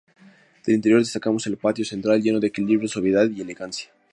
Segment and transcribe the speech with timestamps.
[0.65, 3.91] Del interior destacamos el patio central, lleno de equilibrio, sobriedad y elegancia.